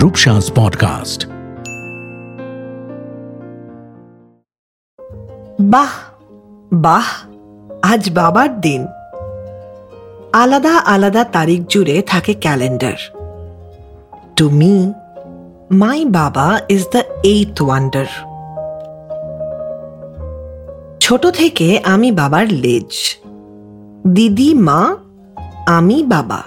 [0.00, 1.24] Rupsha's podcast.
[5.60, 5.88] বাহ
[6.72, 7.04] বাহ,
[7.82, 8.86] আজ বাবার দিন।
[10.32, 12.92] আলাদা আলাদা তারিখ জুড়ে থাকে ক্যালেন্ডার।
[14.36, 14.92] টু মি
[15.70, 18.06] মাই বাবা ইজ দ্য এইথ ওয়ান্ডার
[21.00, 23.16] ছোট থেকে আমি বাবার লেজ।
[24.08, 24.96] দিদি, মা,
[25.66, 26.42] আমি বাবা।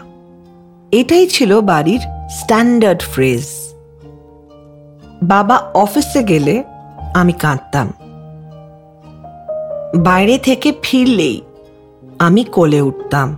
[0.91, 2.01] এটাই ছিল বাড়ির
[2.39, 3.47] স্ট্যান্ডার্ড ফ্রেজ
[5.23, 6.63] বাবা অফিসে গেলে
[7.13, 7.87] আমি কাঁদতাম।
[10.03, 11.41] বাইরে থেকে ফিরলেই
[12.19, 13.37] আমি কোলে উঠতাম।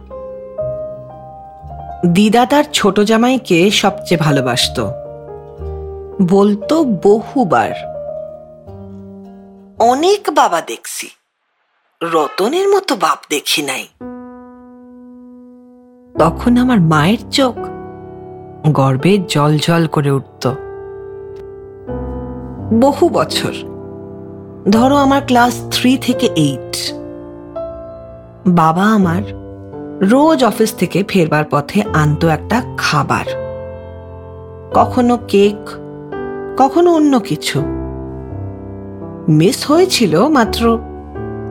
[2.08, 4.84] দিদা তার ছোট জামাইকে সবচেয়ে ভালোবাসতো।
[6.22, 7.72] বলতো বহুবার,
[9.80, 11.08] অনেক বাবা দেখছি,
[12.02, 13.88] রতনের মতো বাপ দেখি নাই।
[16.20, 17.58] তখন আমার মায়ের চোখ
[18.72, 20.54] গর্বে জল জল করে উঠত।
[22.74, 23.52] বহু বছর।
[24.72, 26.94] ধরো আমার ক্লাস থ্রি থেকে এইট।
[28.48, 29.22] বাবা আমার
[30.02, 33.26] রোজ অফিস থেকে ফেরবার পথে আনতো একটা খাবার।
[34.74, 35.70] কখনো কেক,
[36.58, 37.62] কখনো অন্য কিছু।
[39.30, 40.80] মিস হয়েছিল মাত্র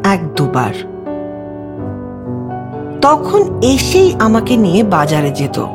[0.05, 0.75] এক দুবার।
[3.03, 5.67] তখন এসেই আমাকে নিয়ে বাজারে যেত।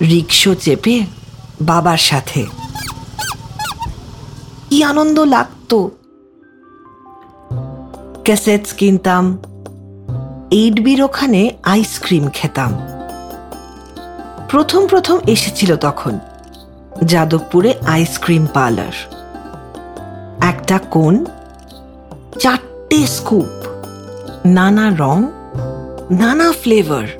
[0.00, 1.00] রিক্সো চেপে
[1.60, 2.46] বাবার সাথে।
[4.70, 5.90] কি আনন্দ লাগতো।
[8.24, 9.38] ক্যাসেটস কিনতাম
[10.50, 12.78] এইট বির ওখানে আইসক্রিম খেতাম।
[14.48, 16.18] প্রথম প্রথম এসেছিল তখন
[17.04, 18.92] যাদবপুরে আইসক্রিম পার্লার।
[20.42, 21.26] একটা কোন,
[22.38, 23.68] চারটে স্কুপ,
[24.46, 25.22] নানা রং,
[26.10, 27.19] নানা ফ্লেভার।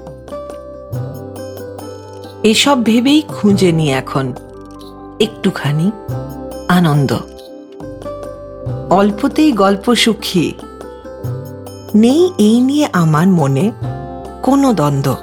[2.44, 4.34] এসব ভেবেই খুঁজে নি এখন।
[5.20, 5.90] একটুখানি
[6.68, 7.16] আনন্দ।
[8.90, 10.52] অল্পতেই গল্প সুখী।
[11.94, 13.72] নেই এই নিয়ে আমার মনে
[14.42, 15.16] কোনো দ্বন্দ্ব।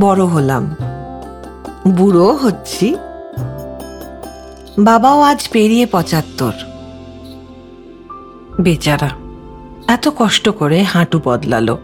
[0.00, 0.76] বড় হলাম।
[1.88, 2.96] বুড়ো হচ্ছি।
[4.78, 6.52] বাবাও আজ পেরিয়ে পঁচাত্তর।
[8.60, 9.10] বেচারা।
[9.88, 11.78] এত কষ্ট করে হাঁটু বদলালো।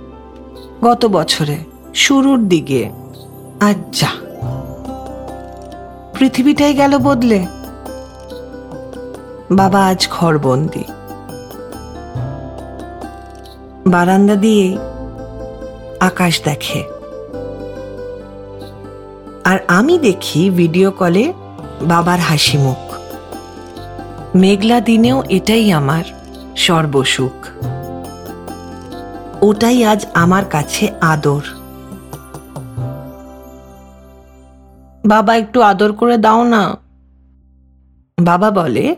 [0.84, 2.91] গত বছরে। শুরুর দিকে।
[3.60, 4.06] আচ্ছা।
[6.19, 7.47] পৃথিবীটাই গেল বদলে।
[9.50, 10.84] বাবা আজ ঘরবন্দি।
[13.87, 14.78] বারান্দা দিয়ে
[16.00, 16.84] আকাশ দেখে।
[19.44, 21.32] আর আমি দেখি ভিডিও কলে
[21.82, 22.94] বাবার হাসি মুখ
[24.34, 26.04] মেঘলা দিনেও এটাই আমার
[26.56, 27.47] সর্বসুখ।
[29.43, 31.58] ওটাই আজ আমার কাছে আদর।
[35.09, 36.77] বাবা একটু আদর করে দাও না।
[38.23, 38.97] বাবা বলে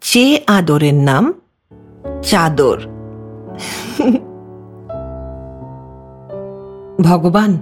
[0.00, 1.34] চে আদরের নাম
[2.22, 2.78] চাদর।
[7.00, 7.58] ভগবান,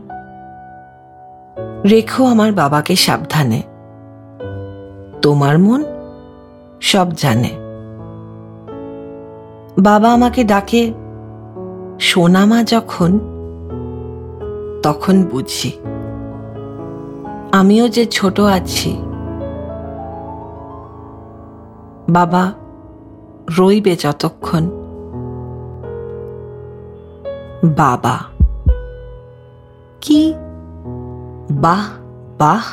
[1.90, 3.62] রেখো আমার বাবাকে সাবধানে।
[5.22, 5.84] তোমার মন
[6.80, 7.50] সব জানে।
[9.78, 10.92] বাবা আমাকে ডাকে,
[12.00, 13.18] সোনামা যখন,
[14.82, 15.72] তখন বুঝি।
[17.56, 18.96] আমিও যে ছোট আছি।
[22.10, 22.52] বাবা
[23.58, 24.70] রইবে যতক্ষণ।
[27.64, 28.18] বাবা।
[30.00, 30.34] কি?
[31.50, 31.86] বাহ
[32.38, 32.64] বাহ।